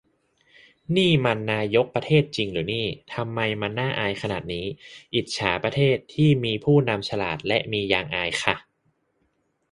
[0.95, 4.65] นี่มันนายก ประเทศ จริงหรือนี่ ทำไมมันน่าอายขนาดนี้
[5.15, 8.55] อิจฉาประเทศ ที่มีผู้นำฉลาด และมียางอายค่ะ